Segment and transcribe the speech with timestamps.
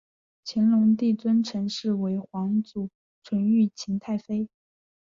[0.43, 2.89] 乾隆帝尊陈氏为皇祖
[3.21, 4.49] 纯裕勤太妃。